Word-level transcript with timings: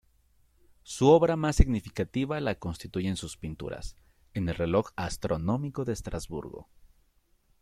Su 0.81 1.09
obra 1.09 1.35
más 1.35 1.57
significativa 1.57 2.39
la 2.41 2.55
constituyen 2.55 3.15
sus 3.17 3.37
pinturas 3.37 3.95
en 4.33 4.49
el 4.49 4.55
reloj 4.55 4.87
astronómico 4.95 5.85
de 5.85 5.93
Estrasburgo. 5.93 6.67